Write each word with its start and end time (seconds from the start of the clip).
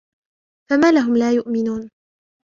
فما 0.69 0.91
لهم 0.91 1.15
لا 1.17 1.31
يؤمنون 1.33 1.89